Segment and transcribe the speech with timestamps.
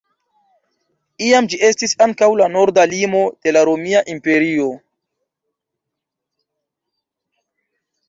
[1.25, 4.73] Iam ĝi estis ankaŭ la norda limo de la Romia Imperio.